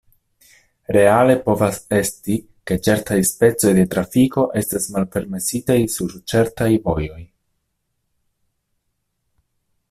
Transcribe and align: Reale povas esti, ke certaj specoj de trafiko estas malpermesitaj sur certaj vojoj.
Reale 0.95 1.33
povas 1.41 1.75
esti, 1.97 2.37
ke 2.71 2.77
certaj 2.87 3.17
specoj 3.31 3.73
de 3.79 3.83
trafiko 3.91 4.47
estas 4.63 4.89
malpermesitaj 4.97 5.77
sur 5.97 6.17
certaj 6.33 6.71
vojoj. 6.89 7.23